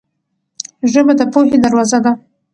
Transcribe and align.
ژبه 0.91 1.13
د 1.19 1.21
پوهې 1.33 1.57
دروازه 1.65 1.99
ده. 2.03 2.11